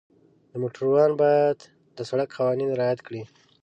[0.51, 1.57] د موټروان باید
[1.97, 3.23] د سړک قوانین رعایت کړي.